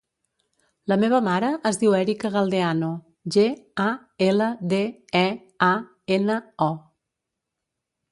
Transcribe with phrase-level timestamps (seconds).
[0.91, 2.89] La meva mare es diu Erika Galdeano:
[3.35, 3.43] ge,
[3.83, 3.87] a,
[4.29, 4.81] ela, de,
[5.21, 5.23] e,
[5.69, 5.69] a,
[6.17, 6.39] ena,
[6.69, 6.71] o.